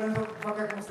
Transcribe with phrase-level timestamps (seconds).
[0.00, 0.90] úplně to fakt jako moc.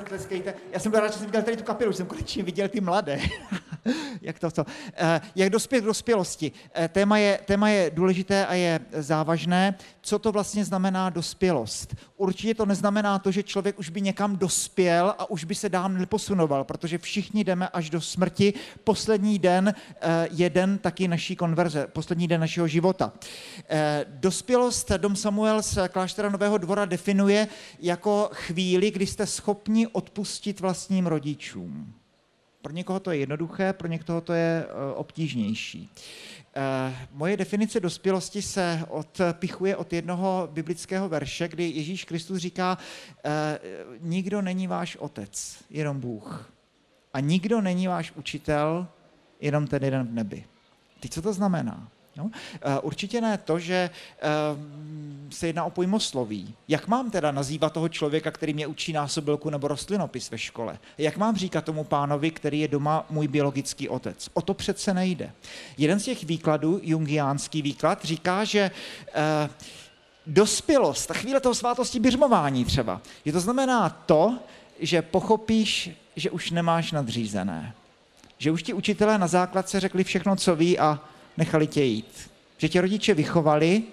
[0.71, 3.19] Já jsem byl rád, že jsem viděl tady tu kapelu, jsem konečně viděl ty mladé.
[4.21, 4.65] jak to, to.
[4.93, 6.51] Eh, jak dospět k dospělosti.
[6.75, 9.75] Eh, téma je, téma je důležité a je závažné.
[10.01, 11.95] Co to vlastně znamená dospělost?
[12.17, 15.97] Určitě to neznamená to, že člověk už by někam dospěl a už by se dám
[15.97, 18.53] neposunoval, protože všichni jdeme až do smrti.
[18.83, 23.13] Poslední den eh, je den taky naší konverze, poslední den našeho života.
[24.05, 27.47] Dospělost Dom Samuel z kláštera Nového dvora definuje
[27.79, 31.98] jako chvíli, kdy jste schopni odpustit vlastním rodičům.
[32.61, 35.89] Pro někoho to je jednoduché, pro někoho to je eh, obtížnější.
[36.55, 42.77] Eh, moje definice dospělosti se odpichuje od jednoho biblického verše, kdy Ježíš Kristus říká,
[43.25, 43.59] eh,
[43.99, 46.53] nikdo není váš otec, jenom Bůh.
[47.13, 48.87] A nikdo není váš učitel,
[49.41, 50.45] jenom ten jeden v nebi.
[50.99, 51.91] Teď co to znamená?
[52.19, 52.29] No,
[52.81, 53.89] určitě ne to, že
[55.29, 56.53] se jedná o pojmosloví.
[56.67, 60.79] Jak mám teda nazývat toho člověka, který mě učí násobilku nebo rostlinopis ve škole?
[60.97, 64.29] Jak mám říkat tomu pánovi, který je doma můj biologický otec?
[64.33, 65.31] O to přece nejde.
[65.77, 68.71] Jeden z těch výkladů, jungiánský výklad, říká, že
[69.13, 69.49] eh,
[70.27, 74.39] dospělost, ta chvíle toho svátosti běžmování třeba, je to znamená to,
[74.79, 77.73] že pochopíš, že už nemáš nadřízené.
[78.37, 80.99] Že už ti učitelé na základce řekli všechno, co ví a
[81.39, 82.29] nechali tě jít.
[82.57, 83.83] Že tě rodiče vychovali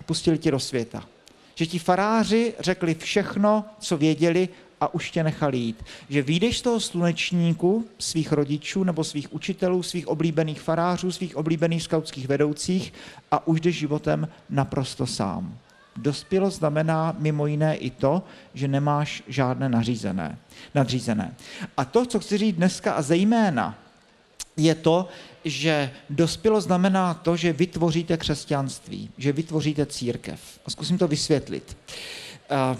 [0.00, 1.06] a pustili tě do světa.
[1.54, 4.48] Že ti faráři řekli všechno, co věděli
[4.80, 5.84] a už tě nechali jít.
[6.08, 11.82] Že vyjdeš z toho slunečníku svých rodičů nebo svých učitelů, svých oblíbených farářů, svých oblíbených
[11.82, 12.92] skautských vedoucích
[13.30, 15.58] a už jdeš životem naprosto sám.
[15.96, 18.22] Dospělost znamená mimo jiné i to,
[18.54, 20.38] že nemáš žádné nařízené,
[20.74, 21.34] nadřízené.
[21.76, 23.78] A to, co chci říct dneska a zejména,
[24.56, 25.08] je to,
[25.46, 30.40] že dospělo znamená to, že vytvoříte křesťanství, že vytvoříte církev.
[30.66, 31.76] A zkusím to vysvětlit.
[32.72, 32.78] Uh,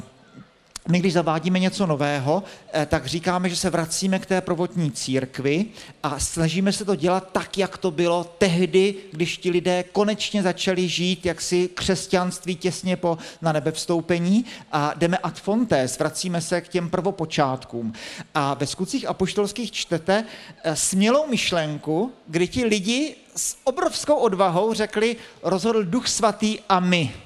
[0.88, 2.42] my, když zavádíme něco nového,
[2.72, 5.64] eh, tak říkáme, že se vracíme k té prvotní církvi
[6.02, 10.88] a snažíme se to dělat tak, jak to bylo tehdy, když ti lidé konečně začali
[10.88, 16.68] žít jaksi křesťanství těsně po na nebe vstoupení a jdeme ad fontes, vracíme se k
[16.68, 17.92] těm prvopočátkům.
[18.34, 20.24] A ve skutcích apoštolských čtete
[20.64, 27.25] eh, smělou myšlenku, kdy ti lidi s obrovskou odvahou řekli, rozhodl duch svatý a my.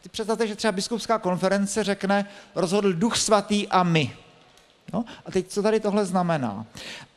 [0.00, 4.16] Ty představte, že třeba biskupská konference řekne, rozhodl duch svatý a my.
[4.92, 6.66] No, a teď co tady tohle znamená?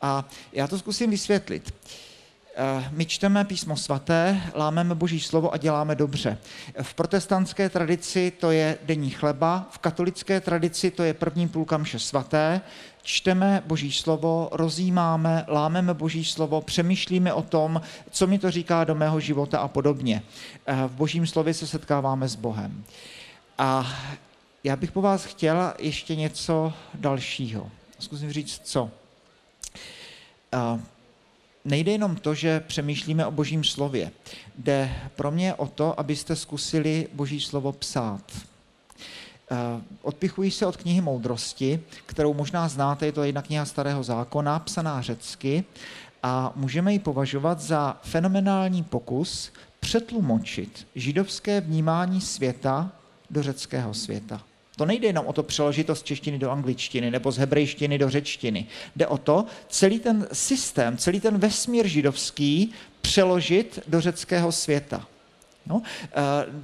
[0.02, 1.74] A já to zkusím vysvětlit.
[1.74, 2.13] Eh,
[2.90, 6.38] my čteme písmo svaté, lámeme boží slovo a děláme dobře.
[6.82, 11.98] V protestantské tradici to je denní chleba, v katolické tradici to je první půlka mše
[11.98, 12.60] svaté,
[13.02, 18.94] čteme Boží slovo, rozjímáme, lámeme Boží slovo, přemýšlíme o tom, co mi to říká do
[18.94, 20.22] mého života a podobně.
[20.66, 22.84] Eh, v Božím slově se setkáváme s Bohem.
[23.58, 23.92] A
[24.64, 27.70] já bych po vás chtěl ještě něco dalšího.
[27.98, 28.90] Zkusím říct, co.
[31.64, 34.10] Nejde jenom to, že přemýšlíme o Božím slově.
[34.58, 38.22] Jde pro mě o to, abyste zkusili Boží slovo psát
[39.50, 44.58] Eh, odpichují se od knihy Moudrosti, kterou možná znáte, je to jedna kniha Starého zákona,
[44.58, 45.64] psaná řecky,
[46.22, 52.92] a můžeme ji považovat za fenomenální pokus přetlumočit židovské vnímání světa
[53.30, 54.42] do řeckého světa.
[54.76, 58.10] To nejde jenom o to přeložit to z češtiny do angličtiny nebo z hebrejštiny do
[58.10, 58.66] řečtiny.
[58.96, 65.06] Jde o to celý ten systém, celý ten vesmír židovský přeložit do řeckého světa.
[65.66, 65.82] No,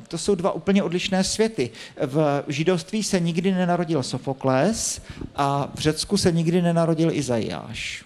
[0.09, 1.71] to jsou dva úplně odlišné světy.
[2.07, 5.01] V židovství se nikdy nenarodil Sofoklés
[5.37, 8.05] a v Řecku se nikdy nenarodil Izajáš.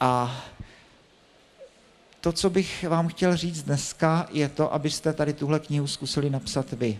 [0.00, 0.44] A
[2.20, 6.72] to, co bych vám chtěl říct dneska, je to, abyste tady tuhle knihu zkusili napsat
[6.72, 6.98] vy.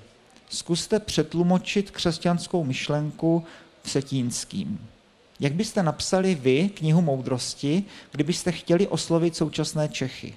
[0.55, 3.45] Zkuste přetlumočit křesťanskou myšlenku
[3.83, 4.89] v setínským.
[5.41, 10.35] Jak byste napsali vy knihu moudrosti, kdybyste chtěli oslovit současné Čechy?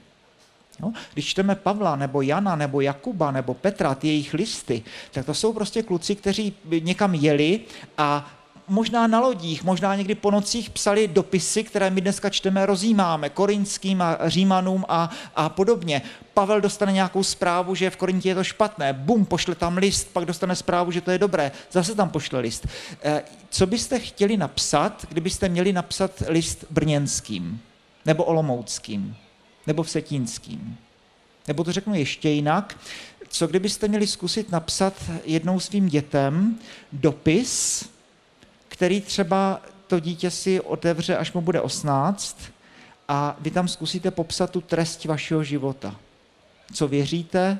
[0.79, 5.33] No, když čteme Pavla, nebo Jana, nebo Jakuba, nebo Petra, ty jejich listy, tak to
[5.33, 7.59] jsou prostě kluci, kteří někam jeli
[7.97, 8.36] a
[8.67, 14.01] možná na lodích, možná někdy po nocích psali dopisy, které my dneska čteme, rozjímáme, korinským
[14.01, 16.01] a římanům a, a podobně.
[16.33, 20.25] Pavel dostane nějakou zprávu, že v Korintě je to špatné, bum, pošle tam list, pak
[20.25, 22.67] dostane zprávu, že to je dobré, zase tam pošle list.
[23.03, 27.61] Eh, co byste chtěli napsat, kdybyste měli napsat list brněnským
[28.05, 29.15] nebo olomouckým?
[29.67, 30.77] nebo v Setínským.
[31.47, 32.79] Nebo to řeknu ještě jinak,
[33.27, 34.93] co kdybyste měli zkusit napsat
[35.23, 36.59] jednou svým dětem
[36.93, 37.83] dopis,
[38.77, 42.37] který třeba to dítě si otevře, až mu bude 18,
[43.07, 45.95] a vy tam zkusíte popsat tu trest vašeho života.
[46.73, 47.59] Co věříte,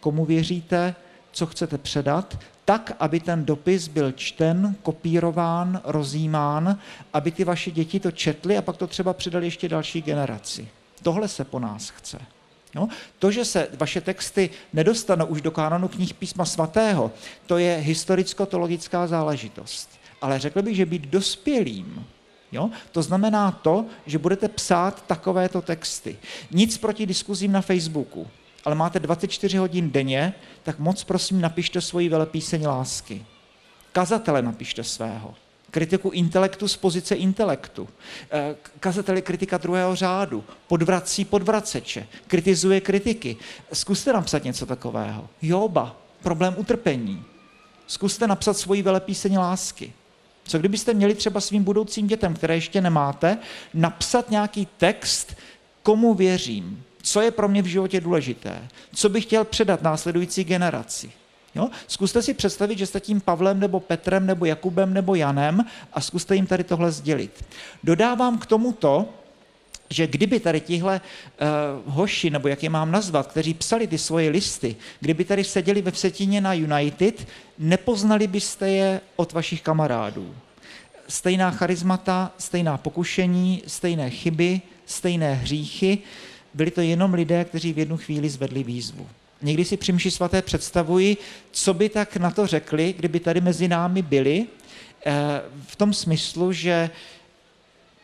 [0.00, 0.94] komu věříte,
[1.32, 6.78] co chcete předat, tak, aby ten dopis byl čten, kopírován, rozjímán,
[7.12, 10.68] aby ty vaše děti to četly a pak to třeba předali ještě další generaci.
[11.02, 12.18] Tohle se po nás chce.
[12.74, 12.88] Jo?
[13.18, 17.12] To, že se vaše texty nedostanou už do kánonu knih písma svatého,
[17.46, 20.03] to je historicko-teologická záležitost.
[20.24, 22.06] Ale řekl bych, že být dospělým,
[22.52, 22.70] jo?
[22.92, 26.16] to znamená to, že budete psát takovéto texty.
[26.50, 28.26] Nic proti diskuzím na Facebooku,
[28.64, 33.24] ale máte 24 hodin denně, tak moc prosím napište svoji velepíseň lásky.
[33.92, 35.34] Kazatele napište svého
[35.70, 37.88] kritiku intelektu z pozice intelektu.
[38.30, 43.36] Eh, kazatel je kritika druhého řádu, podvrací podvraceče, kritizuje kritiky.
[43.72, 45.28] Zkuste napsat něco takového.
[45.42, 47.24] Joba, problém utrpení.
[47.86, 49.92] Zkuste napsat svoji velepíseň lásky.
[50.44, 53.38] Co kdybyste měli třeba svým budoucím dětem, které ještě nemáte,
[53.74, 55.36] napsat nějaký text,
[55.82, 61.12] komu věřím, co je pro mě v životě důležité, co bych chtěl předat následující generaci.
[61.54, 61.70] Jo?
[61.86, 66.36] Zkuste si představit, že jste tím Pavlem nebo Petrem nebo Jakubem nebo Janem a zkuste
[66.36, 67.44] jim tady tohle sdělit.
[67.84, 69.08] Dodávám k tomu to,
[69.94, 74.30] že kdyby tady tihle uh, hoši, nebo jak je mám nazvat, kteří psali ty svoje
[74.30, 77.26] listy, kdyby tady seděli ve Vsetíně na United,
[77.58, 80.34] nepoznali byste je od vašich kamarádů.
[81.08, 85.98] Stejná charizmata, stejná pokušení, stejné chyby, stejné hříchy,
[86.54, 89.08] byli to jenom lidé, kteří v jednu chvíli zvedli výzvu.
[89.42, 91.16] Někdy si při svaté představuji,
[91.50, 94.46] co by tak na to řekli, kdyby tady mezi námi byli,
[95.06, 95.12] eh,
[95.66, 96.90] v tom smyslu, že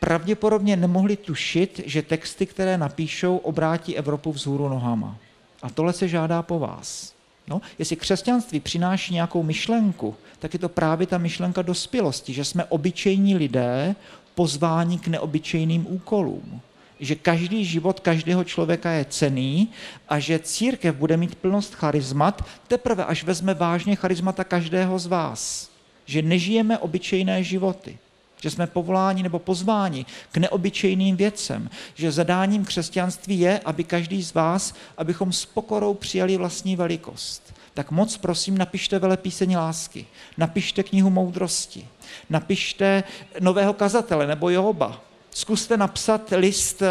[0.00, 5.16] pravděpodobně nemohli tušit, že texty, které napíšou, obrátí Evropu vzhůru nohama.
[5.62, 7.12] A tohle se žádá po vás.
[7.48, 12.64] No, jestli křesťanství přináší nějakou myšlenku, tak je to právě ta myšlenka dospělosti, že jsme
[12.64, 13.94] obyčejní lidé
[14.34, 16.60] pozváni k neobyčejným úkolům
[17.00, 19.68] že každý život každého člověka je cený
[20.08, 25.70] a že církev bude mít plnost charizmat teprve, až vezme vážně charizmata každého z vás.
[26.06, 27.98] Že nežijeme obyčejné životy,
[28.40, 34.34] že jsme povoláni nebo pozváni k neobyčejným věcem, že zadáním křesťanství je, aby každý z
[34.34, 37.54] vás, abychom s pokorou přijali vlastní velikost.
[37.74, 40.06] Tak moc prosím, napište vele píseň lásky,
[40.36, 41.88] napište knihu moudrosti,
[42.30, 43.04] napište
[43.40, 45.00] nového kazatele nebo Joba,
[45.30, 46.88] Zkuste napsat list eh,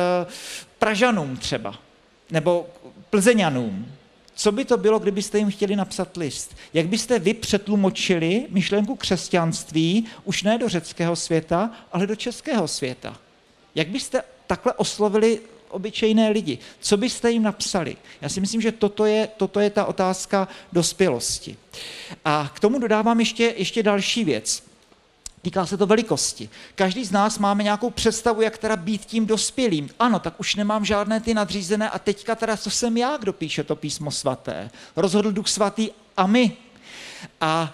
[0.79, 1.75] Pražanům třeba,
[2.31, 2.67] nebo
[3.09, 3.91] Plzeňanům.
[4.39, 6.55] Co by to bylo, kdybyste jim chtěli napsat list?
[6.73, 13.17] Jak byste vy přetlumočili myšlenku křesťanství už ne do řeckého světa, ale do českého světa?
[13.75, 15.39] Jak byste takhle oslovili
[15.69, 16.57] obyčejné lidi?
[16.79, 17.97] Co byste jim napsali?
[18.21, 21.57] Já si myslím, že toto je, toto je ta otázka dospělosti.
[22.25, 24.68] A k tomu dodávám ještě, ještě další věc.
[25.41, 26.49] Týká se to velikosti.
[26.75, 29.89] Každý z nás máme nějakou představu, jak teda být tím dospělým.
[29.99, 33.63] Ano, tak už nemám žádné ty nadřízené a teďka teda, co jsem já, kdo píše
[33.63, 34.71] to písmo svaté.
[34.95, 36.51] Rozhodl Duch svatý a my.
[37.41, 37.73] A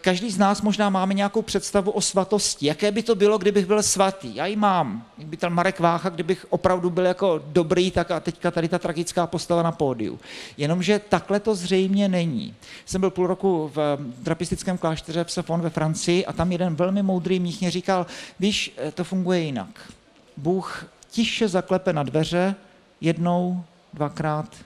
[0.00, 2.66] každý z nás možná máme nějakou představu o svatosti.
[2.66, 4.34] Jaké by to bylo, kdybych byl svatý?
[4.34, 5.04] Já ji mám.
[5.16, 9.26] Kdyby ten Marek Vácha, kdybych opravdu byl jako dobrý, tak a teďka tady ta tragická
[9.26, 10.20] postava na pódiu.
[10.56, 12.54] Jenomže takhle to zřejmě není.
[12.86, 17.02] Jsem byl půl roku v trapistickém klášteře v Safon ve Francii a tam jeden velmi
[17.02, 18.06] moudrý mních mě říkal,
[18.40, 19.92] víš, eh, to funguje jinak.
[20.36, 22.54] Bůh tiše zaklepe na dveře
[23.00, 24.56] jednou, dvakrát,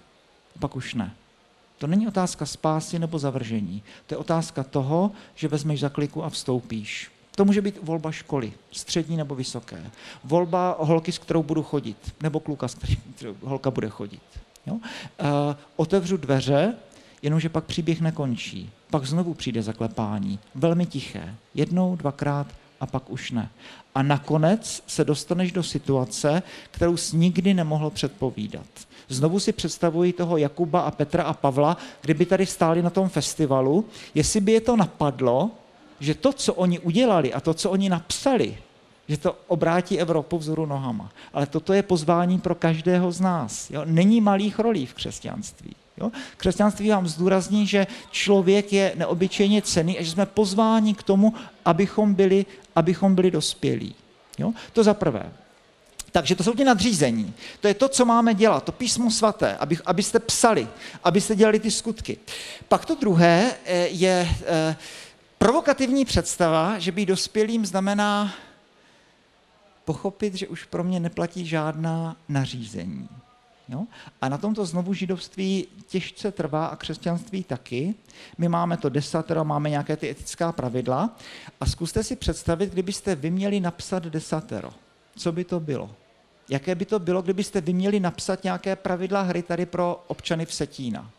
[0.60, 1.14] pak už ne.
[1.78, 3.82] To není otázka spásy nebo zavržení.
[4.06, 7.10] To je otázka toho, že vezmeš za kliku a vstoupíš.
[7.36, 9.90] To může být volba školy, střední nebo vysoké.
[10.24, 12.98] Volba holky, s kterou budu chodit, nebo kluka, s kterým
[13.42, 14.22] holka bude chodit.
[14.66, 14.74] Jo?
[14.74, 14.80] Uh,
[15.76, 16.74] otevřu dveře,
[17.22, 18.70] jenomže pak příběh nekončí.
[18.90, 22.46] Pak znovu přijde zaklepání, velmi tiché, jednou, dvakrát
[22.80, 23.50] a pak už ne.
[23.94, 28.66] A nakonec se dostaneš do situace, kterou jsi nikdy nemohl předpovídat.
[29.08, 33.84] Znovu si představuji toho Jakuba a Petra a Pavla, kdyby tady stáli na tom festivalu,
[34.14, 35.50] jestli by je to napadlo,
[36.00, 38.58] že to, co oni udělali a to, co oni napsali,
[39.08, 41.10] že to obrátí Evropu vzoru nohama.
[41.32, 43.70] Ale toto je pozvání pro každého z nás.
[43.70, 43.82] Jo?
[43.84, 45.74] Není malých rolí v křesťanství.
[46.00, 46.12] Jo?
[46.36, 52.14] Křesťanství vám zdůrazní, že člověk je neobyčejně cený a že jsme pozváni k tomu, abychom
[52.14, 53.94] byli, abychom byli dospělí.
[54.38, 54.52] Jo?
[54.72, 55.32] To za prvé.
[56.12, 57.34] Takže to jsou ty nadřízení.
[57.60, 60.68] To je to, co máme dělat, to písmo svaté, aby, abyste psali,
[61.04, 62.18] abyste dělali ty skutky.
[62.68, 64.76] Pak to druhé eh, je eh,
[65.38, 68.34] provokativní představa, že být dospělým znamená
[69.84, 73.08] pochopit, že už pro mě neplatí žádná nařízení.
[73.68, 73.84] Jo?
[74.20, 77.94] A na tomto znovu židovství těžce trvá a křesťanství taky.
[78.38, 81.16] My máme to desatero, máme nějaké ty etická pravidla
[81.60, 84.70] a zkuste si představit, kdybyste vy měli napsat desatero.
[85.16, 85.90] Co by to bylo?
[86.50, 90.54] Jaké by to bylo, kdybyste vy měli napsat nějaké pravidla hry tady pro občany v
[90.54, 91.10] Setína?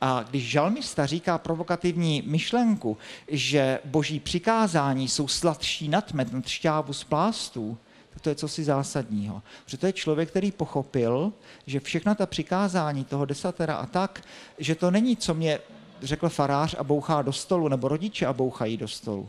[0.00, 2.96] A když žalmista říká provokativní myšlenku,
[3.28, 7.78] že boží přikázání jsou sladší nad med, nad šťávu z plástů,
[8.20, 9.42] to je cosi zásadního.
[9.64, 11.32] Protože to je člověk, který pochopil,
[11.66, 14.24] že všechna ta přikázání toho desatera a tak,
[14.58, 15.58] že to není, co mě
[16.02, 19.28] řekl farář a bouchá do stolu, nebo rodiče a bouchají do stolu.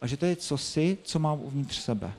[0.00, 2.12] A že to je cosi, co mám uvnitř sebe.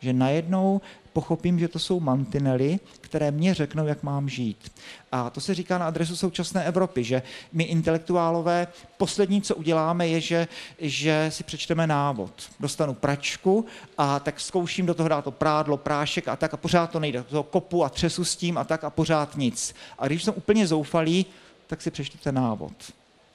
[0.00, 0.80] Že najednou
[1.12, 4.72] pochopím, že to jsou mantinely, které mě řeknou, jak mám žít.
[5.12, 10.20] A to se říká na adresu současné Evropy, že my intelektuálové poslední, co uděláme, je,
[10.20, 12.30] že, že si přečteme návod.
[12.60, 13.66] Dostanu pračku
[13.98, 17.22] a tak zkouším do toho dát to prádlo, prášek a tak a pořád to nejde.
[17.22, 19.74] Toho kopu a třesu s tím a tak a pořád nic.
[19.98, 21.26] A když jsem úplně zoufalý,
[21.66, 22.72] tak si přečtěte návod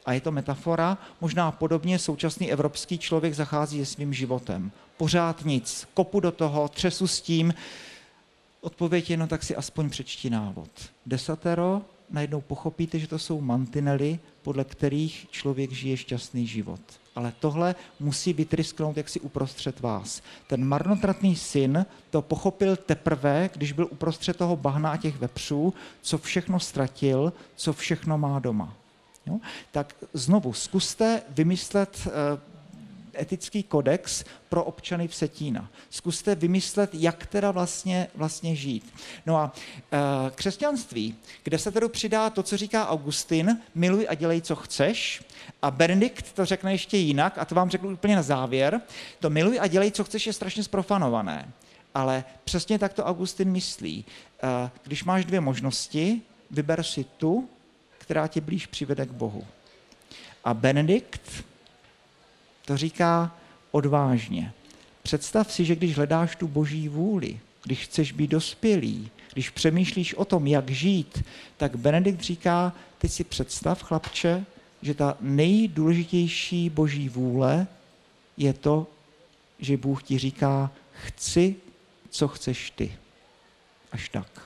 [0.06, 4.72] a je to metafora, možná podobně současný evropský člověk zachází se svým životem.
[4.98, 7.54] Pořád nic, kopu do toho, třesu s tím,
[8.62, 10.70] odpověď je, no tak si aspoň přečti návod.
[11.06, 16.80] Desatero, najednou pochopíte, že to jsou mantinely, podle kterých člověk žije šťastný život.
[17.16, 20.22] Ale tohle musí vytrysknout jaksi uprostřed vás.
[20.48, 26.18] Ten marnotratný syn to pochopil teprve, když byl uprostřed toho bahna a těch vepřů, co
[26.18, 28.74] všechno ztratil, co všechno má doma.
[29.26, 29.40] Jo?
[29.72, 32.53] Tak znovu zkuste vymyslet eh,
[33.20, 35.70] etický kodex pro občany v Setína.
[35.90, 38.94] Zkuste vymyslet, jak teda vlastně, vlastně žít.
[39.26, 39.54] No a
[39.92, 45.24] e, křesťanství, kde se tedy přidá to, co říká Augustin, miluj a dělej, co chceš,
[45.62, 48.82] a Benedikt to řekne ještě jinak, a to vám řeknu úplně na závěr,
[49.20, 51.52] to miluj a dělej, co chceš, je strašně sprofanované.
[51.96, 54.06] Ale přesně tak to Augustin myslí.
[54.44, 57.50] E, když máš dvě možnosti, vyber si tu,
[57.98, 59.46] která tě blíž přivede k Bohu.
[60.44, 61.44] A Benedikt
[62.66, 63.36] to říká
[63.72, 64.54] odvážně.
[65.04, 70.26] Představ si, že když hledáš tu boží vůli, když chceš být dospělý, když přemýšlíš o
[70.26, 71.24] tom, jak žít,
[71.58, 74.46] tak Benedikt říká, teď si představ, chlapče,
[74.82, 77.68] že ta nejdůležitější boží vůle
[78.38, 78.88] je to,
[79.60, 81.56] že Bůh ti říká, chci,
[82.10, 82.94] co chceš ty.
[83.92, 84.42] Až tak.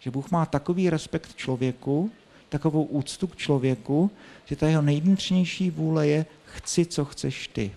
[0.00, 2.10] Že Bůh má takový respekt člověku,
[2.48, 4.10] takovou úctu k člověku,
[4.44, 7.72] že ta jeho nejvnitřnější vůle je chci, co chceš ty.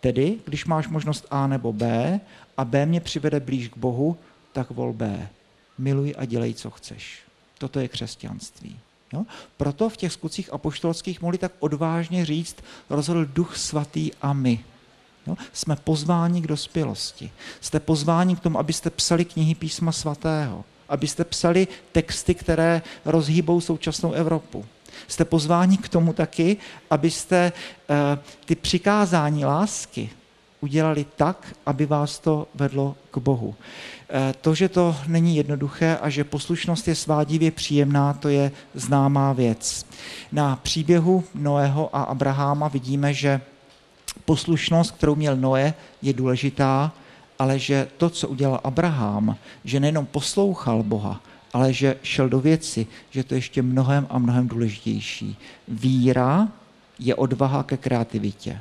[0.00, 2.20] Tedy, když máš možnost A nebo B
[2.56, 4.16] a B mě přivede blíž k Bohu,
[4.52, 5.28] tak vol B.
[5.78, 7.18] Miluj a dělej, co chceš.
[7.58, 8.78] Toto je křesťanství.
[9.12, 9.24] Jo?
[9.56, 12.56] Proto v těch skutcích apoštolských mohli tak odvážně říct,
[12.90, 14.64] rozhodl duch svatý a my.
[15.26, 15.36] Jo?
[15.52, 17.30] Jsme pozváni k dospělosti.
[17.60, 24.12] Jste pozváni k tomu, abyste psali knihy písma svatého abyste psali texty, které rozhýbou současnou
[24.12, 24.64] Evropu.
[25.08, 26.56] Jste pozváni k tomu taky,
[26.90, 27.96] abyste uh,
[28.44, 30.10] ty přikázání lásky
[30.62, 33.54] udělali tak, aby vás to vedlo k Bohu.
[34.10, 39.32] Eh, to, že to není jednoduché a že poslušnost je svádivě příjemná, to je známá
[39.32, 39.86] věc.
[40.32, 43.40] Na příběhu Noého a Abraháma vidíme, že
[44.24, 46.92] poslušnost, kterou měl Noé, je důležitá,
[47.38, 51.20] ale že to, co udělal Abraham, že nejenom poslouchal Boha,
[51.52, 55.36] ale že šel do věci, že to je ještě mnohem a mnohem důležitější.
[55.68, 56.48] Víra
[56.98, 58.58] je odvaha ke kreativitě.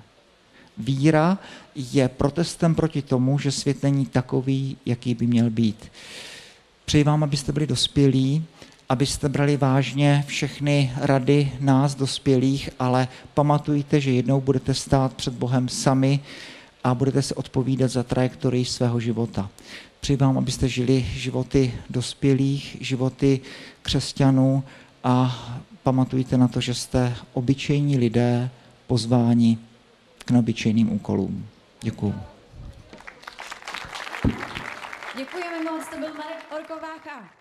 [0.78, 1.38] Víra
[1.76, 5.92] je protestem proti tomu, že svět není takový, jaký by měl být.
[6.86, 8.44] Přeji vám, abyste byli dospělí,
[8.90, 15.70] abyste brali vážně všechny rady nás, dospělých, ale pamatujte, že jednou budete stát před Bohem
[15.70, 16.20] sami
[16.84, 19.50] a budete se odpovídat za trajektorii svého života.
[20.00, 23.42] Přeji vám, abyste žili životy dospělých, životy
[23.82, 24.64] křesťanů
[25.04, 25.38] a
[25.84, 28.50] pamatujte na to, že jste obyčejní lidé
[28.88, 29.58] pozváni
[30.18, 31.48] k neobyčejným úkolům.
[31.82, 32.16] Děkuju.
[35.18, 37.41] Děkujeme moc, to byl Marek Orkovácha.